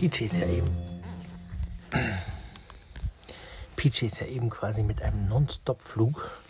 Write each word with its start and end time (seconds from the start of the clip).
Peachy 0.00 0.24
ist 0.24 0.36
ja 0.36 0.46
eben. 0.46 1.02
Peachy 3.76 4.06
ist 4.06 4.18
ja 4.18 4.26
eben 4.28 4.48
quasi 4.48 4.82
mit 4.82 5.02
einem 5.02 5.28
Non-Stop-Flug 5.28 6.40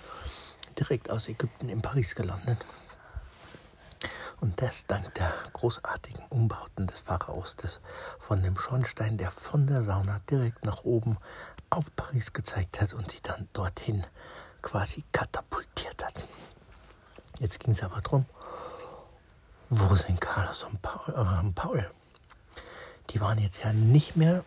direkt 0.78 1.10
aus 1.10 1.28
Ägypten 1.28 1.68
in 1.68 1.82
Paris 1.82 2.14
gelandet. 2.14 2.64
Und 4.40 4.62
das 4.62 4.86
dank 4.86 5.12
der 5.16 5.34
großartigen 5.52 6.24
Umbauten 6.28 6.86
des 6.86 7.00
Pharaos, 7.00 7.56
des 7.56 7.80
von 8.20 8.40
dem 8.40 8.56
Schornstein, 8.56 9.18
der 9.18 9.32
von 9.32 9.66
der 9.66 9.82
Sauna 9.82 10.20
direkt 10.30 10.64
nach 10.64 10.84
oben 10.84 11.18
auf 11.70 11.90
Paris 11.96 12.32
gezeigt 12.32 12.80
hat 12.80 12.92
und 12.92 13.10
sie 13.10 13.20
dann 13.20 13.48
dorthin 13.52 14.06
quasi 14.62 15.02
katapultiert 15.10 16.04
hat. 16.04 16.24
Jetzt 17.40 17.58
ging 17.58 17.72
es 17.72 17.82
aber 17.82 18.00
darum, 18.00 18.26
wo 19.70 19.96
sind 19.96 20.20
Carlos 20.20 20.62
und 20.62 20.80
Paul, 20.80 21.14
äh, 21.16 21.50
Paul? 21.52 21.90
Die 23.10 23.20
waren 23.20 23.38
jetzt 23.38 23.62
ja 23.64 23.72
nicht 23.72 24.16
mehr 24.16 24.44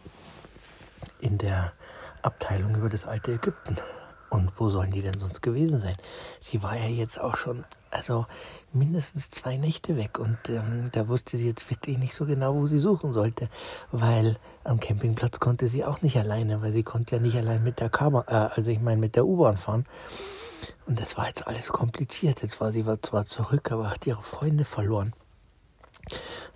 in 1.20 1.38
der 1.38 1.74
Abteilung 2.22 2.76
über 2.76 2.90
das 2.90 3.06
alte 3.06 3.34
Ägypten. 3.34 3.78
Und 4.30 4.60
wo 4.60 4.70
sollen 4.70 4.92
die 4.92 5.02
denn 5.02 5.20
sonst 5.20 5.42
gewesen 5.42 5.80
sein? 5.80 5.96
Sie 6.40 6.64
war 6.64 6.76
ja 6.76 6.88
jetzt 6.88 7.20
auch 7.20 7.36
schon, 7.36 7.66
also 7.92 8.26
mindestens 8.72 9.30
zwei 9.30 9.58
Nächte 9.58 9.96
weg. 9.96 10.18
Und 10.18 10.38
ähm, 10.50 10.90
da 10.92 11.08
wusste 11.08 11.38
sie 11.38 11.46
jetzt 11.46 11.70
wirklich 11.70 12.00
nicht 12.00 12.16
so 12.16 12.26
genau, 12.26 12.56
wo 12.56 12.66
sie 12.66 12.80
suchen 12.80 13.14
sollte. 13.14 13.48
Weil 13.92 14.38
am 14.64 14.80
Campingplatz 14.80 15.40
konnte 15.40 15.68
sie 15.68 15.86
auch 15.86 16.02
nicht 16.02 16.18
alleine, 16.18 16.62
weil 16.64 16.72
sie 16.72 16.84
konnte 16.84 17.18
ja 17.18 17.22
nicht 17.22 17.38
allein 17.38 17.64
mit 17.64 17.80
der 17.80 17.90
Kamera, 17.90 18.26
äh, 18.28 18.56
also 18.56 18.72
ich 18.72 18.80
meine 18.80 19.00
mit 19.00 19.16
der 19.16 19.28
U-Bahn 19.28 19.58
fahren. 19.58 19.86
Und 20.88 21.00
das 21.00 21.16
war 21.16 21.28
jetzt 21.28 21.46
alles 21.46 21.68
kompliziert. 21.68 22.42
Jetzt 22.42 22.60
war 22.60 22.72
sie 22.72 22.86
zwar 23.02 23.26
zurück, 23.26 23.72
aber 23.72 23.92
hat 23.92 24.08
ihre 24.08 24.24
Freunde 24.24 24.66
verloren. 24.66 25.14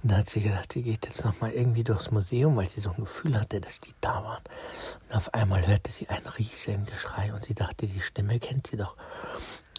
Und 0.03 0.11
da 0.11 0.17
hat 0.17 0.29
sie 0.29 0.41
gedacht, 0.41 0.73
sie 0.73 0.83
geht 0.83 1.05
jetzt 1.05 1.25
nochmal 1.25 1.51
irgendwie 1.51 1.83
durchs 1.83 2.11
Museum, 2.11 2.55
weil 2.55 2.67
sie 2.67 2.81
so 2.81 2.91
ein 2.91 2.97
Gefühl 2.97 3.39
hatte, 3.39 3.59
dass 3.59 3.79
die 3.79 3.93
da 4.01 4.23
waren. 4.23 4.43
Und 5.09 5.15
auf 5.15 5.33
einmal 5.33 5.65
hörte 5.65 5.91
sie 5.91 6.09
ein 6.09 6.25
riesen 6.37 6.85
Geschrei 6.85 7.33
und 7.33 7.43
sie 7.43 7.53
dachte, 7.53 7.87
die 7.87 8.01
Stimme 8.01 8.39
kennt 8.39 8.67
sie 8.67 8.77
doch. 8.77 8.95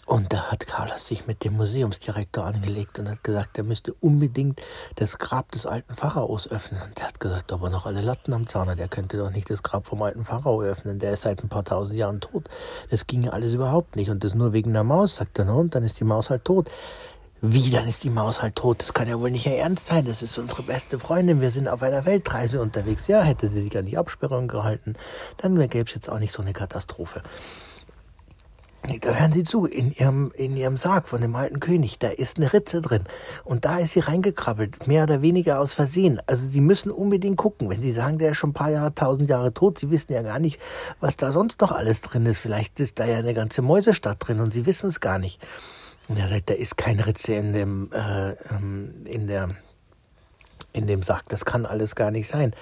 Und 0.09 0.33
da 0.33 0.49
hat 0.49 0.65
Carlos 0.65 1.05
sich 1.05 1.27
mit 1.27 1.43
dem 1.43 1.53
Museumsdirektor 1.53 2.43
angelegt 2.43 2.97
und 2.97 3.07
hat 3.07 3.23
gesagt, 3.23 3.59
er 3.59 3.63
müsste 3.63 3.93
unbedingt 3.93 4.59
das 4.95 5.19
Grab 5.19 5.51
des 5.51 5.67
alten 5.67 5.95
Pharaos 5.95 6.47
öffnen. 6.47 6.81
Und 6.81 6.97
der 6.97 7.09
hat 7.09 7.19
gesagt, 7.19 7.53
aber 7.53 7.69
noch 7.69 7.85
alle 7.85 8.01
Latten 8.01 8.33
am 8.33 8.47
Zaun 8.47 8.75
der 8.75 8.87
könnte 8.87 9.17
doch 9.17 9.29
nicht 9.29 9.51
das 9.51 9.61
Grab 9.61 9.85
vom 9.85 10.01
alten 10.01 10.25
Pharao 10.25 10.63
öffnen, 10.63 10.97
der 10.97 11.13
ist 11.13 11.21
seit 11.21 11.43
ein 11.43 11.49
paar 11.49 11.63
tausend 11.63 11.95
Jahren 11.95 12.21
tot. 12.21 12.49
Das 12.89 13.05
ginge 13.05 13.33
alles 13.33 13.53
überhaupt 13.53 13.95
nicht. 13.95 14.09
Und 14.09 14.23
das 14.23 14.33
nur 14.33 14.51
wegen 14.51 14.73
der 14.73 14.83
Maus, 14.83 15.17
sagt 15.17 15.37
er, 15.37 15.53
und 15.53 15.75
dann 15.75 15.83
ist 15.83 15.99
die 15.99 16.05
Maus 16.05 16.31
halt 16.31 16.43
tot. 16.43 16.71
Wie, 17.41 17.71
dann 17.71 17.87
ist 17.87 18.03
die 18.03 18.09
Maus 18.09 18.41
halt 18.41 18.55
tot. 18.55 18.81
Das 18.81 18.93
kann 18.93 19.07
ja 19.07 19.19
wohl 19.19 19.31
nicht 19.31 19.45
ihr 19.45 19.57
Ernst 19.57 19.87
sein. 19.87 20.05
Das 20.05 20.21
ist 20.21 20.37
unsere 20.37 20.63
beste 20.63 20.99
Freundin. 20.99 21.39
Wir 21.39 21.51
sind 21.51 21.67
auf 21.67 21.81
einer 21.81 22.05
Weltreise 22.05 22.61
unterwegs. 22.61 23.07
Ja, 23.07 23.21
hätte 23.21 23.47
sie 23.47 23.61
sich 23.61 23.77
an 23.77 23.85
die 23.85 23.97
Absperrung 23.97 24.47
gehalten, 24.47 24.95
dann 25.37 25.57
gäbe 25.69 25.87
es 25.87 25.95
jetzt 25.95 26.09
auch 26.09 26.19
nicht 26.19 26.33
so 26.33 26.41
eine 26.41 26.53
Katastrophe. 26.53 27.23
Da 29.01 29.13
hören 29.13 29.33
Sie 29.33 29.43
zu, 29.43 29.65
in 29.65 29.91
ihrem, 29.91 30.31
in 30.35 30.55
ihrem 30.55 30.77
Sarg 30.77 31.09
von 31.09 31.19
dem 31.21 31.35
alten 31.35 31.59
König, 31.59 31.99
da 31.99 32.07
ist 32.07 32.37
eine 32.37 32.51
Ritze 32.53 32.81
drin. 32.81 33.03
Und 33.43 33.65
da 33.65 33.77
ist 33.79 33.91
sie 33.91 33.99
reingekrabbelt, 33.99 34.87
mehr 34.87 35.03
oder 35.03 35.21
weniger 35.21 35.59
aus 35.59 35.73
Versehen. 35.73 36.21
Also 36.27 36.47
Sie 36.47 36.61
müssen 36.61 36.89
unbedingt 36.89 37.37
gucken. 37.37 37.69
Wenn 37.69 37.81
Sie 37.81 37.91
sagen, 37.91 38.17
der 38.17 38.31
ist 38.31 38.37
schon 38.37 38.51
ein 38.51 38.53
paar 38.53 38.71
Jahre, 38.71 38.95
tausend 38.95 39.29
Jahre 39.29 39.53
tot, 39.53 39.79
Sie 39.79 39.91
wissen 39.91 40.13
ja 40.13 40.21
gar 40.21 40.39
nicht, 40.39 40.59
was 41.01 41.17
da 41.17 41.31
sonst 41.31 41.59
noch 41.61 41.73
alles 41.73 42.01
drin 42.01 42.25
ist. 42.25 42.39
Vielleicht 42.39 42.79
ist 42.79 42.99
da 42.99 43.05
ja 43.05 43.17
eine 43.17 43.33
ganze 43.33 43.61
Mäusestadt 43.61 44.17
drin 44.19 44.39
und 44.39 44.53
Sie 44.53 44.65
wissen 44.65 44.87
es 44.87 45.01
gar 45.01 45.19
nicht. 45.19 45.39
Und 46.09 46.17
er 46.17 46.27
sagt, 46.27 46.49
da 46.49 46.55
ist 46.55 46.75
kein 46.75 46.99
Ritze 46.99 47.35
in 47.35 47.53
dem, 47.53 47.91
äh, 47.93 48.31
ähm, 48.51 49.05
in 49.05 49.27
der, 49.27 49.49
in 50.73 50.87
dem 50.87 51.03
Sack. 51.03 51.29
Das 51.29 51.45
kann 51.45 51.65
alles 51.65 51.95
gar 51.95 52.09
nicht 52.09 52.27
sein. 52.27 52.53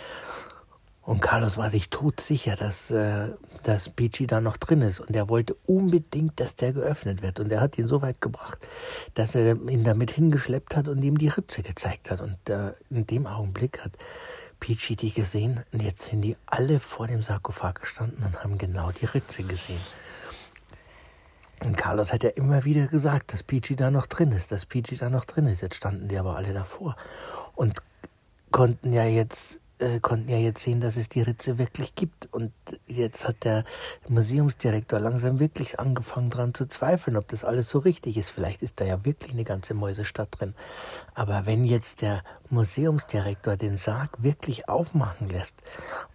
Und 1.01 1.21
Carlos 1.21 1.55
war 1.55 1.69
sich 1.69 1.89
todsicher, 1.89 2.57
dass, 2.57 2.91
äh, 2.91 3.29
dass 3.63 3.87
Peachy 3.87 4.27
da 4.27 4.41
noch 4.41 4.57
drin 4.57 4.81
ist. 4.81 4.99
Und 4.99 5.15
er 5.15 5.29
wollte 5.29 5.55
unbedingt, 5.65 6.37
dass 6.41 6.57
der 6.57 6.73
geöffnet 6.73 7.21
wird. 7.21 7.39
Und 7.39 7.49
er 7.49 7.61
hat 7.61 7.77
ihn 7.77 7.87
so 7.87 8.01
weit 8.01 8.19
gebracht, 8.19 8.57
dass 9.13 9.33
er 9.33 9.55
ihn 9.55 9.85
damit 9.85 10.11
hingeschleppt 10.11 10.75
hat 10.75 10.89
und 10.89 11.01
ihm 11.01 11.17
die 11.17 11.29
Ritze 11.29 11.63
gezeigt 11.63 12.11
hat. 12.11 12.19
Und 12.19 12.49
äh, 12.49 12.73
in 12.89 13.07
dem 13.07 13.25
Augenblick 13.25 13.79
hat 13.79 13.93
Peachy 14.59 14.97
die 14.97 15.13
gesehen. 15.13 15.63
Und 15.71 15.81
jetzt 15.81 16.09
sind 16.09 16.21
die 16.23 16.35
alle 16.45 16.81
vor 16.81 17.07
dem 17.07 17.23
Sarkophag 17.23 17.75
gestanden 17.75 18.25
und 18.25 18.43
haben 18.43 18.57
genau 18.57 18.91
die 18.91 19.05
Ritze 19.05 19.43
gesehen. 19.43 19.79
Und 21.63 21.75
Carlos 21.75 22.13
hat 22.13 22.23
ja 22.23 22.29
immer 22.29 22.65
wieder 22.65 22.87
gesagt, 22.87 23.33
dass 23.33 23.43
Peachy 23.43 23.75
da 23.75 23.89
noch 23.91 24.07
drin 24.07 24.31
ist, 24.31 24.51
dass 24.51 24.65
Peachy 24.65 24.97
da 24.97 25.09
noch 25.09 25.25
drin 25.25 25.47
ist. 25.47 25.61
Jetzt 25.61 25.75
standen 25.75 26.07
die 26.07 26.17
aber 26.17 26.35
alle 26.35 26.53
davor 26.53 26.95
und 27.55 27.81
konnten 28.51 28.93
ja 28.93 29.05
jetzt 29.05 29.59
äh, 29.79 29.99
konnten 29.99 30.29
ja 30.29 30.37
jetzt 30.37 30.63
sehen, 30.63 30.81
dass 30.81 30.95
es 30.95 31.09
die 31.09 31.21
Ritze 31.21 31.57
wirklich 31.57 31.95
gibt. 31.95 32.31
Und 32.33 32.51
jetzt 32.87 33.27
hat 33.27 33.43
der 33.43 33.63
Museumsdirektor 34.07 34.99
langsam 34.99 35.39
wirklich 35.39 35.79
angefangen 35.79 36.29
daran 36.29 36.53
zu 36.53 36.67
zweifeln, 36.67 37.17
ob 37.17 37.27
das 37.27 37.43
alles 37.43 37.69
so 37.69 37.79
richtig 37.79 38.17
ist. 38.17 38.31
Vielleicht 38.31 38.61
ist 38.61 38.79
da 38.79 38.85
ja 38.85 39.05
wirklich 39.05 39.33
eine 39.33 39.43
ganze 39.43 39.73
Mäusestadt 39.73 40.29
drin. 40.31 40.55
Aber 41.13 41.45
wenn 41.45 41.63
jetzt 41.63 42.01
der 42.01 42.23
Museumsdirektor 42.49 43.55
den 43.55 43.77
Sarg 43.77 44.23
wirklich 44.23 44.69
aufmachen 44.69 45.29
lässt 45.29 45.55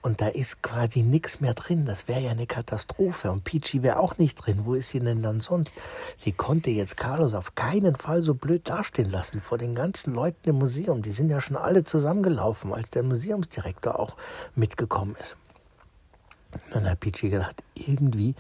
und 0.03 0.20
da 0.20 0.28
ist 0.28 0.62
quasi 0.62 1.03
nichts 1.03 1.41
mehr 1.41 1.54
drin, 1.54 1.84
das 1.87 2.09
wäre 2.09 2.20
ja 2.20 2.31
eine 2.31 2.47
Katastrophe. 2.47 3.31
Und 3.31 3.44
Peachy 3.44 3.82
wäre 3.82 3.98
auch 3.98 4.19
nicht 4.19 4.34
drin. 4.34 4.62
Wo 4.65 4.75
ist 4.75 4.91
sie 4.91 5.00
denn 5.00 5.22
dann 5.22 5.41
sonst? 5.41 5.72
Sie 6.16 6.32
konnte 6.32 6.70
jetzt 6.70 6.97
Carlos 6.97 7.34
auf 7.34 7.54
keinen 7.54 7.97
Fall 7.97 8.22
so 8.22 8.34
blöd 8.34 8.69
dastehen 8.69 9.10
lassen 9.10 9.41
vor 9.41 9.59
den 9.59 9.75
ganzen 9.75 10.12
Leuten 10.12 10.48
im 10.48 10.56
Museum. 10.56 11.03
Die 11.03 11.12
sind 11.12 11.31
ja 11.31 11.41
schon 11.41 11.56
alle 11.56 11.84
zusammengelaufen, 11.84 12.72
als 12.72 12.91
der 12.91 13.03
Museumsdirektor 13.03 13.99
auch 13.99 14.16
mitgekommen 14.54 15.16
ist. 15.20 15.37
dann 16.72 16.88
hat 16.88 17.00
Peachy 17.00 17.31
gedacht, 17.31 17.62
irgendwie 17.75 18.34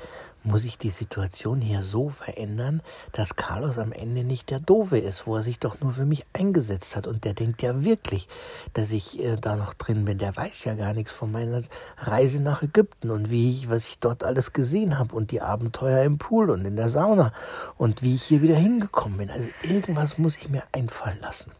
muss 0.44 0.64
ich 0.64 0.78
die 0.78 0.90
Situation 0.90 1.60
hier 1.60 1.82
so 1.82 2.08
verändern, 2.08 2.82
dass 3.12 3.36
Carlos 3.36 3.78
am 3.78 3.92
Ende 3.92 4.24
nicht 4.24 4.50
der 4.50 4.60
Doofe 4.60 4.98
ist, 4.98 5.26
wo 5.26 5.36
er 5.36 5.42
sich 5.42 5.58
doch 5.58 5.80
nur 5.80 5.92
für 5.92 6.06
mich 6.06 6.24
eingesetzt 6.32 6.96
hat. 6.96 7.06
Und 7.06 7.24
der 7.24 7.34
denkt 7.34 7.62
ja 7.62 7.84
wirklich, 7.84 8.28
dass 8.74 8.92
ich 8.92 9.22
äh, 9.22 9.36
da 9.40 9.56
noch 9.56 9.74
drin 9.74 10.04
bin. 10.04 10.18
Der 10.18 10.36
weiß 10.36 10.64
ja 10.64 10.74
gar 10.74 10.94
nichts 10.94 11.12
von 11.12 11.30
meiner 11.30 11.62
Reise 11.98 12.40
nach 12.40 12.62
Ägypten 12.62 13.10
und 13.10 13.30
wie 13.30 13.50
ich, 13.50 13.70
was 13.70 13.84
ich 13.84 13.98
dort 13.98 14.24
alles 14.24 14.52
gesehen 14.52 14.98
habe 14.98 15.14
und 15.14 15.30
die 15.30 15.40
Abenteuer 15.40 16.04
im 16.04 16.18
Pool 16.18 16.50
und 16.50 16.64
in 16.64 16.76
der 16.76 16.90
Sauna 16.90 17.32
und 17.76 18.02
wie 18.02 18.14
ich 18.14 18.22
hier 18.24 18.42
wieder 18.42 18.56
hingekommen 18.56 19.18
bin. 19.18 19.30
Also 19.30 19.48
irgendwas 19.62 20.18
muss 20.18 20.36
ich 20.36 20.48
mir 20.48 20.62
einfallen 20.72 21.20
lassen. 21.20 21.52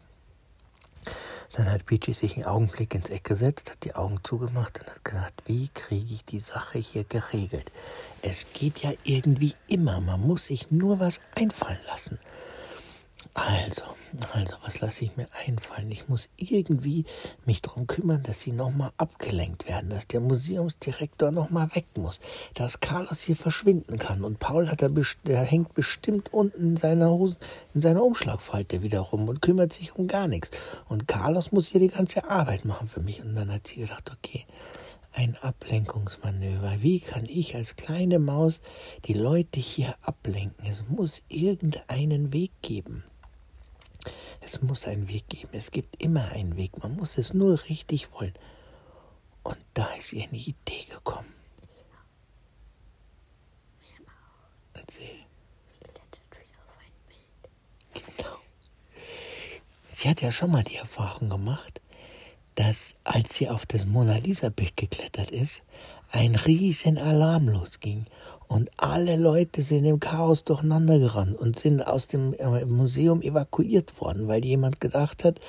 Dann 1.55 1.71
hat 1.71 1.85
Peachy 1.85 2.13
sich 2.13 2.35
einen 2.35 2.45
Augenblick 2.45 2.95
ins 2.95 3.11
Eck 3.11 3.25
gesetzt, 3.25 3.69
hat 3.69 3.83
die 3.83 3.93
Augen 3.93 4.19
zugemacht 4.23 4.79
und 4.79 4.87
hat 4.87 5.05
gedacht, 5.05 5.33
wie 5.45 5.69
kriege 5.69 6.13
ich 6.13 6.25
die 6.25 6.39
Sache 6.39 6.79
hier 6.79 7.03
geregelt? 7.03 7.71
Es 8.23 8.47
geht 8.53 8.79
ja 8.79 8.91
irgendwie 9.03 9.53
immer, 9.67 10.01
man 10.01 10.19
muss 10.19 10.45
sich 10.45 10.71
nur 10.71 10.99
was 10.99 11.21
einfallen 11.35 11.79
lassen. 11.85 12.17
Also, 13.33 13.83
also, 14.33 14.55
was 14.63 14.79
lasse 14.81 15.05
ich 15.05 15.17
mir 15.17 15.27
einfallen? 15.45 15.91
Ich 15.91 16.07
muss 16.07 16.29
irgendwie 16.37 17.05
mich 17.45 17.61
darum 17.61 17.87
kümmern, 17.87 18.23
dass 18.23 18.41
sie 18.41 18.51
nochmal 18.51 18.91
abgelenkt 18.97 19.67
werden, 19.67 19.89
dass 19.89 20.07
der 20.07 20.19
Museumsdirektor 20.19 21.31
nochmal 21.31 21.73
weg 21.75 21.85
muss, 21.95 22.19
dass 22.53 22.79
Carlos 22.79 23.21
hier 23.21 23.35
verschwinden 23.35 23.97
kann. 23.97 24.23
Und 24.23 24.39
Paul 24.39 24.69
hat 24.69 24.81
er 24.81 24.89
der 25.25 25.41
hängt 25.41 25.73
bestimmt 25.73 26.33
unten 26.33 26.61
in 26.61 26.77
seiner 26.77 27.09
Hosen, 27.09 27.37
in 27.73 27.81
seiner 27.81 28.03
Umschlagfalte 28.03 28.81
wieder 28.81 28.99
rum 28.99 29.27
und 29.27 29.41
kümmert 29.41 29.73
sich 29.73 29.95
um 29.95 30.07
gar 30.07 30.27
nichts. 30.27 30.51
Und 30.87 31.07
Carlos 31.07 31.51
muss 31.51 31.67
hier 31.67 31.79
die 31.79 31.87
ganze 31.87 32.29
Arbeit 32.29 32.65
machen 32.65 32.87
für 32.87 33.01
mich. 33.01 33.21
Und 33.21 33.35
dann 33.35 33.51
hat 33.51 33.67
sie 33.67 33.81
gedacht, 33.81 34.11
okay, 34.11 34.45
ein 35.13 35.37
Ablenkungsmanöver. 35.41 36.81
Wie 36.81 36.99
kann 36.99 37.25
ich 37.25 37.55
als 37.55 37.75
kleine 37.75 38.19
Maus 38.19 38.61
die 39.05 39.13
Leute 39.13 39.59
hier 39.59 39.95
ablenken? 40.01 40.65
Es 40.65 40.83
muss 40.87 41.21
irgendeinen 41.29 42.33
Weg 42.33 42.51
geben. 42.61 43.03
Es 44.45 44.61
muss 44.61 44.85
einen 44.87 45.07
Weg 45.07 45.29
geben. 45.29 45.49
Es 45.53 45.71
gibt 45.71 46.01
immer 46.01 46.31
einen 46.31 46.57
Weg. 46.57 46.77
Man 46.81 46.95
muss 46.95 47.17
es 47.17 47.33
nur 47.33 47.63
richtig 47.69 48.11
wollen. 48.11 48.33
Und 49.43 49.57
da 49.73 49.87
ist 49.93 50.13
ihr 50.13 50.23
eine 50.23 50.37
Idee 50.37 50.83
gekommen. 50.89 51.33
Erzähl. 54.73 55.19
Genau. 57.93 58.37
Sie 59.89 60.09
hat 60.09 60.21
ja 60.21 60.31
schon 60.31 60.51
mal 60.51 60.63
die 60.63 60.75
Erfahrung 60.75 61.29
gemacht, 61.29 61.81
dass 62.55 62.95
als 63.03 63.35
sie 63.35 63.49
auf 63.49 63.65
das 63.65 63.85
Mona 63.85 64.17
Lisa 64.17 64.49
Bild 64.49 64.75
geklettert 64.77 65.31
ist, 65.31 65.61
ein 66.11 66.35
riesen 66.35 66.97
Alarm 66.97 67.49
losging 67.49 68.05
und 68.47 68.69
alle 68.77 69.15
Leute 69.15 69.63
sind 69.63 69.85
im 69.85 69.99
Chaos 69.99 70.43
durcheinander 70.43 70.99
gerannt 70.99 71.37
und 71.37 71.59
sind 71.59 71.85
aus 71.85 72.07
dem 72.07 72.33
äh, 72.33 72.65
Museum 72.65 73.21
evakuiert 73.21 73.99
worden, 73.99 74.27
weil 74.27 74.43
jemand 74.45 74.79
gedacht 74.79 75.23
hat, 75.23 75.39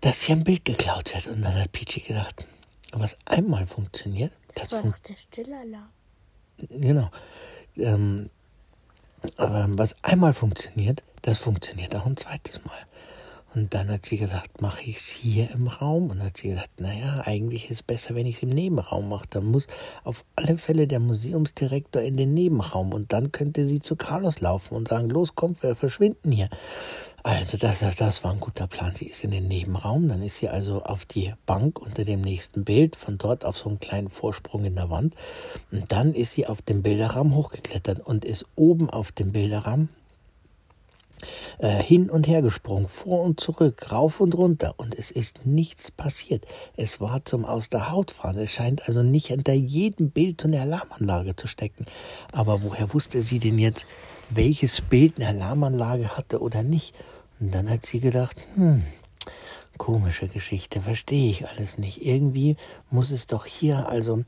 dass 0.00 0.22
hier 0.22 0.36
ein 0.36 0.44
Bild 0.44 0.64
geklaut 0.64 1.14
wird. 1.14 1.26
Und 1.26 1.42
dann 1.42 1.54
hat 1.54 1.72
Peachy 1.72 2.00
gedacht, 2.00 2.44
was 2.92 3.18
einmal 3.24 3.66
funktioniert, 3.66 4.32
das, 4.54 4.68
das 4.68 4.82
doch 4.82 4.98
der 4.98 5.16
Stillalarm. 5.16 5.88
Genau. 6.70 7.10
Ähm, 7.76 8.30
aber 9.36 9.66
was 9.70 9.96
einmal 10.02 10.32
funktioniert, 10.32 11.02
das 11.22 11.38
funktioniert 11.38 11.94
auch 11.94 12.06
ein 12.06 12.16
zweites 12.16 12.64
Mal. 12.64 12.78
Und 13.54 13.72
dann 13.72 13.88
hat 13.88 14.06
sie 14.06 14.18
gedacht, 14.18 14.60
mache 14.60 14.82
ich 14.82 14.96
es 14.96 15.08
hier 15.08 15.50
im 15.50 15.68
Raum? 15.68 16.10
Und 16.10 16.22
hat 16.22 16.36
sie 16.36 16.50
gedacht, 16.50 16.70
naja, 16.78 17.22
eigentlich 17.24 17.64
ist 17.64 17.70
es 17.70 17.82
besser, 17.82 18.14
wenn 18.14 18.26
ich 18.26 18.36
es 18.36 18.42
im 18.42 18.50
Nebenraum 18.50 19.08
mache. 19.08 19.26
Dann 19.30 19.46
muss 19.46 19.66
auf 20.04 20.24
alle 20.36 20.58
Fälle 20.58 20.86
der 20.86 21.00
Museumsdirektor 21.00 22.02
in 22.02 22.16
den 22.16 22.34
Nebenraum. 22.34 22.92
Und 22.92 23.12
dann 23.12 23.32
könnte 23.32 23.64
sie 23.64 23.80
zu 23.80 23.96
Carlos 23.96 24.40
laufen 24.40 24.74
und 24.74 24.88
sagen, 24.88 25.08
los, 25.08 25.34
kommt, 25.34 25.62
wir 25.62 25.74
verschwinden 25.74 26.30
hier. 26.30 26.50
Also 27.24 27.56
das, 27.56 27.80
das 27.96 28.22
war 28.22 28.32
ein 28.32 28.40
guter 28.40 28.66
Plan. 28.66 28.94
Sie 28.96 29.06
ist 29.06 29.24
in 29.24 29.32
den 29.32 29.48
Nebenraum, 29.48 30.08
dann 30.08 30.22
ist 30.22 30.36
sie 30.36 30.48
also 30.48 30.82
auf 30.82 31.04
die 31.04 31.34
Bank 31.46 31.78
unter 31.80 32.04
dem 32.04 32.20
nächsten 32.20 32.64
Bild, 32.64 32.96
von 32.96 33.18
dort 33.18 33.44
auf 33.44 33.58
so 33.58 33.68
einen 33.68 33.80
kleinen 33.80 34.08
Vorsprung 34.08 34.64
in 34.64 34.76
der 34.76 34.88
Wand. 34.88 35.14
Und 35.72 35.90
dann 35.90 36.14
ist 36.14 36.32
sie 36.32 36.46
auf 36.46 36.62
dem 36.62 36.82
Bilderrahmen 36.82 37.34
hochgeklettert 37.34 38.00
und 38.00 38.24
ist 38.24 38.46
oben 38.54 38.88
auf 38.88 39.10
dem 39.10 39.32
Bilderrahmen 39.32 39.88
äh, 41.58 41.82
hin 41.82 42.10
und 42.10 42.26
her 42.26 42.42
gesprungen, 42.42 42.88
vor 42.88 43.22
und 43.22 43.40
zurück, 43.40 43.90
rauf 43.90 44.20
und 44.20 44.34
runter 44.34 44.74
und 44.76 44.94
es 44.98 45.10
ist 45.10 45.46
nichts 45.46 45.90
passiert. 45.90 46.46
Es 46.76 47.00
war 47.00 47.24
zum 47.24 47.44
Aus 47.44 47.68
der 47.68 47.90
Haut 47.90 48.10
fahren. 48.10 48.38
Es 48.38 48.50
scheint 48.50 48.88
also 48.88 49.02
nicht 49.02 49.28
hinter 49.28 49.52
jedem 49.52 50.10
Bild 50.10 50.40
so 50.40 50.48
eine 50.48 50.60
Alarmanlage 50.60 51.36
zu 51.36 51.46
stecken. 51.46 51.86
Aber 52.32 52.62
woher 52.62 52.92
wusste 52.92 53.22
sie 53.22 53.38
denn 53.38 53.58
jetzt, 53.58 53.86
welches 54.30 54.80
Bild 54.80 55.16
eine 55.16 55.28
Alarmanlage 55.28 56.16
hatte 56.16 56.40
oder 56.40 56.62
nicht? 56.62 56.94
Und 57.40 57.54
dann 57.54 57.70
hat 57.70 57.86
sie 57.86 58.00
gedacht, 58.00 58.36
hm, 58.54 58.82
komische 59.78 60.28
Geschichte, 60.28 60.80
verstehe 60.80 61.30
ich 61.30 61.48
alles 61.48 61.78
nicht. 61.78 62.04
Irgendwie 62.04 62.56
muss 62.90 63.10
es 63.10 63.26
doch 63.26 63.46
hier, 63.46 63.88
also, 63.88 64.24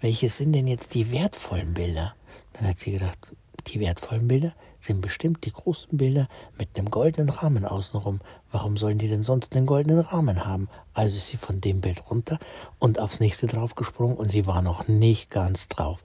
welches 0.00 0.36
sind 0.36 0.52
denn 0.52 0.66
jetzt 0.66 0.94
die 0.94 1.10
wertvollen 1.10 1.74
Bilder? 1.74 2.14
Dann 2.52 2.68
hat 2.68 2.80
sie 2.80 2.92
gedacht, 2.92 3.18
die 3.66 3.80
wertvollen 3.80 4.28
Bilder 4.28 4.54
sind 4.80 5.00
bestimmt 5.02 5.44
die 5.44 5.52
großen 5.52 5.96
Bilder 5.96 6.28
mit 6.58 6.76
einem 6.76 6.90
goldenen 6.90 7.28
Rahmen 7.28 7.64
außenrum. 7.64 8.20
Warum 8.50 8.76
sollen 8.76 8.98
die 8.98 9.08
denn 9.08 9.22
sonst 9.22 9.54
einen 9.54 9.66
goldenen 9.66 10.00
Rahmen 10.00 10.46
haben? 10.46 10.68
Also 10.94 11.18
ist 11.18 11.28
sie 11.28 11.36
von 11.36 11.60
dem 11.60 11.80
Bild 11.80 12.10
runter 12.10 12.38
und 12.78 12.98
aufs 12.98 13.20
nächste 13.20 13.46
draufgesprungen 13.46 14.16
und 14.16 14.30
sie 14.30 14.46
war 14.46 14.62
noch 14.62 14.88
nicht 14.88 15.30
ganz 15.30 15.68
drauf. 15.68 16.02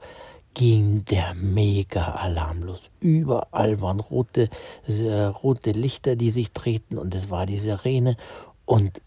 Ging 0.53 1.03
der 1.06 1.33
Mega-Alarm 1.36 2.63
los. 2.63 2.92
Überall 3.00 3.81
waren 3.81 4.00
rote, 4.00 4.50
äh, 4.88 5.24
rote 5.24 5.71
Lichter, 5.71 6.15
die 6.15 6.31
sich 6.31 6.51
drehten 6.51 6.97
und 6.97 7.15
es 7.15 7.30
war 7.30 7.45
die 7.45 7.57
Sirene 7.57 8.18
und 8.65 9.01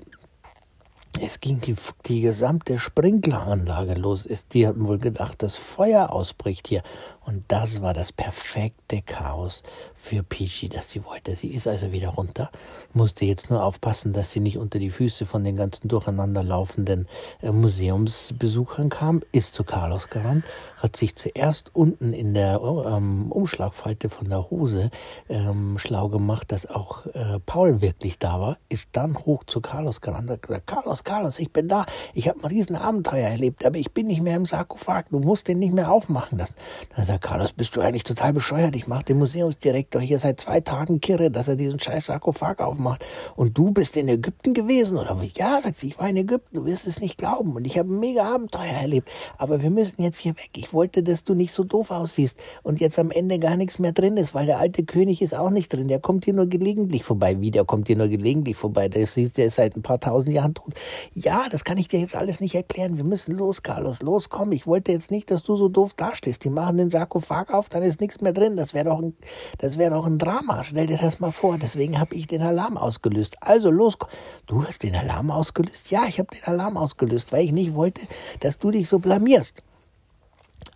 es 1.21 1.41
ging 1.41 1.61
die, 1.61 1.75
die 2.07 2.21
gesamte 2.21 2.79
Sprinkleranlage 2.79 3.95
los. 3.95 4.29
Die 4.53 4.67
hatten 4.67 4.87
wohl 4.87 4.99
gedacht, 4.99 5.43
dass 5.43 5.57
Feuer 5.57 6.13
ausbricht 6.13 6.69
hier. 6.69 6.83
Und 7.29 7.45
das 7.49 7.83
war 7.83 7.93
das 7.93 8.11
perfekte 8.11 9.03
Chaos 9.03 9.63
für 9.95 10.23
Peachy, 10.23 10.71
das 10.71 10.89
sie 10.89 11.05
wollte. 11.05 11.35
Sie 11.35 11.49
ist 11.49 11.69
also 11.69 11.93
wieder 11.93 12.09
runter, 12.09 12.51
musste 12.95 13.27
jetzt 13.27 13.51
nur 13.51 13.63
aufpassen, 13.63 14.15
dass 14.15 14.31
sie 14.31 14.41
nicht 14.41 14.57
unter 14.57 14.79
die 14.79 14.89
Füße 14.89 15.27
von 15.27 15.45
den 15.45 15.55
ganzen 15.55 15.89
durcheinanderlaufenden 15.89 17.07
äh, 17.43 17.51
Museumsbesuchern 17.51 18.89
kam, 18.89 19.21
ist 19.31 19.53
zu 19.53 19.63
Carlos 19.63 20.09
gerannt, 20.09 20.43
hat 20.79 20.97
sich 20.97 21.17
zuerst 21.17 21.71
unten 21.75 22.15
in 22.15 22.33
der 22.33 22.63
ähm, 22.63 23.31
Umschlagfalte 23.31 24.09
von 24.09 24.31
der 24.31 24.49
Hose 24.49 24.91
ähm, 25.29 25.77
schlau 25.79 26.09
gemacht, 26.09 26.51
dass 26.51 26.65
auch 26.65 27.05
äh, 27.09 27.41
Paul 27.45 27.83
wirklich 27.83 28.19
da 28.19 28.41
war, 28.41 28.57
ist 28.71 28.89
dann 28.93 29.19
hoch 29.19 29.45
zu 29.45 29.61
Carlos 29.61 30.01
gerannt, 30.01 30.31
hat 30.31 30.41
gesagt, 30.41 30.67
Carlos, 30.67 31.05
Carlos, 31.05 31.39
ich 31.39 31.53
bin 31.53 31.69
da, 31.69 31.85
ich 32.15 32.27
habe 32.27 32.43
ein 32.43 32.47
riesen 32.47 32.75
Abenteuer 32.75 33.29
erlebt, 33.29 33.67
aber 33.67 33.77
ich 33.77 33.93
bin 33.93 34.07
nicht 34.07 34.23
mehr 34.23 34.37
im 34.37 34.47
Sarkophag, 34.47 35.11
du 35.11 35.19
musst 35.19 35.47
den 35.49 35.59
nicht 35.59 35.75
mehr 35.75 35.93
aufmachen 35.93 36.39
lassen. 36.39 36.55
Dann 36.97 37.18
sagt 37.19 37.25
Carlos, 37.25 37.53
bist 37.53 37.75
du 37.75 37.81
eigentlich 37.81 38.05
total 38.05 38.33
bescheuert? 38.33 38.77
Ich 38.77 38.87
mache 38.87 39.05
den 39.05 39.19
Museumsdirektor 39.19 40.01
hier 40.01 40.19
seit 40.19 40.41
zwei 40.41 40.61
Tagen 40.61 41.01
kirre, 41.01 41.31
dass 41.31 41.49
er 41.49 41.57
diesen 41.57 41.81
scheiß 41.81 42.07
Sarkophag 42.07 42.61
aufmacht. 42.61 43.05
Und 43.35 43.59
du 43.59 43.73
bist 43.73 43.97
in 43.97 44.09
Ägypten 44.09 44.55
gewesen? 44.55 44.97
Oder 44.97 45.17
ja, 45.35 45.61
sagt 45.61 45.79
sie, 45.79 45.89
ich 45.89 45.99
war 45.99 46.09
in 46.09 46.17
Ägypten, 46.17 46.57
du 46.57 46.65
wirst 46.65 46.87
es 46.87 47.01
nicht 47.01 47.19
glauben. 47.19 47.57
Und 47.57 47.67
ich 47.67 47.79
habe 47.79 47.93
ein 47.93 47.99
mega 47.99 48.23
Abenteuer 48.23 48.73
erlebt. 48.81 49.09
Aber 49.37 49.63
wir 49.63 49.71
müssen 49.71 50.03
jetzt 50.03 50.19
hier 50.19 50.37
weg. 50.37 50.51
Ich 50.55 50.73
wollte, 50.73 51.03
dass 51.03 51.25
du 51.25 51.35
nicht 51.35 51.53
so 51.53 51.65
doof 51.65 51.91
aussiehst. 51.91 52.37
Und 52.63 52.81
jetzt 52.81 52.99
am 52.99 53.11
Ende 53.11 53.39
gar 53.39 53.57
nichts 53.57 53.79
mehr 53.79 53.93
drin 53.93 54.17
ist, 54.17 54.35
weil 54.35 54.47
der 54.47 54.59
alte 54.59 54.85
König 54.85 55.21
ist 55.21 55.35
auch 55.35 55.51
nicht 55.51 55.73
drin. 55.73 55.89
Der 55.89 56.01
kommt 56.01 56.25
hier 56.25 56.35
nur 56.35 56.47
gelegentlich 56.47 57.05
vorbei. 57.05 57.41
Wie, 57.41 57.51
der 57.51 57.65
kommt 57.65 57.89
hier 57.89 57.97
nur 57.97 58.09
gelegentlich 58.09 58.57
vorbei? 58.57 58.89
Der 58.89 59.03
ist, 59.03 59.17
der 59.17 59.47
ist 59.47 59.57
seit 59.57 59.77
ein 59.77 59.83
paar 59.83 59.99
tausend 59.99 60.35
Jahren 60.35 60.55
tot. 60.55 60.75
Ja, 61.15 61.47
das 61.51 61.65
kann 61.65 61.79
ich 61.79 61.89
dir 61.89 62.01
jetzt 62.01 62.15
alles 62.15 62.41
nicht 62.41 62.55
erklären. 62.55 62.97
Wir 62.97 63.05
müssen 63.05 63.33
los, 63.35 63.63
Carlos. 63.63 64.03
Los, 64.03 64.29
komm. 64.29 64.53
Ich 64.53 64.67
wollte 64.67 64.93
jetzt 64.93 65.11
nicht, 65.11 65.31
dass 65.31 65.43
du 65.43 65.57
so 65.57 65.69
doof 65.69 65.95
dastehst. 65.95 66.45
Die 66.45 66.51
machen 66.51 66.77
den 66.77 66.91
Sarkophag 66.91 67.08
Sarkophag 67.09 67.51
auf, 67.53 67.69
dann 67.69 67.83
ist 67.83 68.01
nichts 68.01 68.21
mehr 68.21 68.33
drin. 68.33 68.57
Das 68.57 68.75
wäre 68.75 68.85
doch, 68.87 69.03
wär 69.61 69.91
doch 69.91 70.07
ein 70.07 70.19
Drama. 70.19 70.63
Stell 70.63 70.87
dir 70.87 70.99
das 70.99 71.21
mal 71.21 71.33
vor. 71.33 71.59
Deswegen 71.59 71.99
habe 71.99 72.15
ich 72.15 72.27
den 72.27 72.43
Alarm 72.43 72.77
ausgelöst. 72.77 73.37
Also 73.41 73.71
los. 73.71 73.97
Du 74.47 74.65
hast 74.65 74.83
den 74.83 74.95
Alarm 74.95 75.31
ausgelöst? 75.31 75.91
Ja, 75.91 76.05
ich 76.07 76.19
habe 76.19 76.29
den 76.35 76.45
Alarm 76.45 76.77
ausgelöst, 76.77 77.33
weil 77.33 77.45
ich 77.45 77.53
nicht 77.53 77.75
wollte, 77.75 78.03
dass 78.41 78.59
du 78.59 78.71
dich 78.71 78.89
so 78.89 78.99
blamierst. 78.99 79.63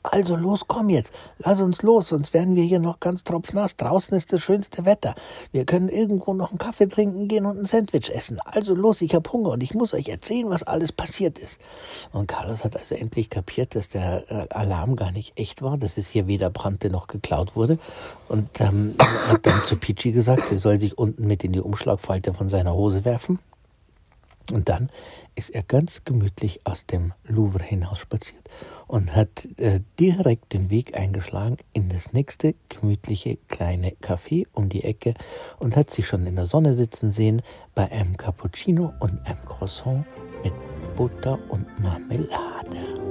Also 0.03 0.35
los, 0.35 0.63
komm 0.67 0.91
jetzt, 0.91 1.13
lass 1.39 1.61
uns 1.61 1.83
los, 1.83 2.09
sonst 2.09 2.35
werden 2.35 2.57
wir 2.57 2.65
hier 2.65 2.81
noch 2.81 2.99
ganz 2.99 3.23
tropfnass. 3.23 3.77
Draußen 3.77 4.17
ist 4.17 4.33
das 4.33 4.43
schönste 4.43 4.85
Wetter. 4.85 5.15
Wir 5.53 5.65
können 5.65 5.89
irgendwo 5.89 6.35
noch 6.35 6.51
einen 6.51 6.59
Kaffee 6.59 6.89
trinken 6.89 7.29
gehen 7.29 7.47
und 7.47 7.59
ein 7.59 7.67
Sandwich 7.67 8.11
essen. 8.11 8.41
Also 8.45 8.75
los, 8.75 9.01
ich 9.01 9.15
hab 9.15 9.33
Hunger 9.33 9.51
und 9.51 9.63
ich 9.63 9.75
muss 9.75 9.95
euch 9.95 10.09
erzählen, 10.09 10.51
was 10.51 10.65
alles 10.65 10.91
passiert 10.91 11.39
ist. 11.39 11.59
Und 12.13 12.27
Carlos 12.27 12.65
hat 12.65 12.77
also 12.77 12.97
endlich 12.97 13.31
kapiert, 13.31 13.77
dass 13.77 13.91
der 13.91 14.29
äh, 14.29 14.49
Alarm 14.51 14.97
gar 14.97 15.13
nicht 15.13 15.39
echt 15.39 15.63
war, 15.63 15.79
dass 15.79 15.97
es 15.99 16.09
hier 16.09 16.27
weder 16.27 16.51
brannte 16.51 16.91
noch 16.91 17.07
geklaut 17.07 17.55
wurde. 17.55 17.79
Und 18.29 18.61
ähm, 18.61 18.97
hat 19.29 19.47
dann 19.47 19.63
zu 19.65 19.77
Peachy 19.77 20.11
gesagt, 20.11 20.49
sie 20.49 20.59
soll 20.59 20.81
sich 20.81 20.99
unten 20.99 21.29
mit 21.29 21.45
in 21.45 21.53
die 21.53 21.61
Umschlagfalte 21.61 22.35
von 22.35 22.51
seiner 22.51 22.75
Hose 22.75 23.05
werfen. 23.05 23.39
Und 24.51 24.69
dann 24.69 24.91
ist 25.37 25.51
er 25.51 25.63
ganz 25.63 26.03
gemütlich 26.05 26.61
aus 26.65 26.87
dem 26.87 27.13
Louvre 27.25 27.63
hinaus 27.63 28.01
spaziert 28.01 28.43
und 28.93 29.17
hat 29.17 29.49
äh, 29.57 29.81
direkt 29.99 30.53
den 30.53 30.69
Weg 30.69 30.99
eingeschlagen 30.99 31.57
in 31.73 31.89
das 31.89 32.13
nächste 32.13 32.55
gemütliche 32.69 33.39
kleine 33.49 33.93
Café 34.03 34.47
um 34.53 34.69
die 34.69 34.85
Ecke 34.85 35.15
und 35.59 35.77
hat 35.77 35.91
sich 35.91 36.07
schon 36.07 36.27
in 36.27 36.37
der 36.37 36.45
Sonne 36.45 36.75
sitzen 36.75 37.11
sehen 37.11 37.41
bei 37.75 37.91
einem 37.91 38.19
Cappuccino 38.19 38.93
und 39.01 39.19
einem 39.27 39.47
Croissant 39.47 40.05
mit 40.45 40.53
Butter 40.95 41.39
und 41.49 41.67
Marmelade. 41.81 43.02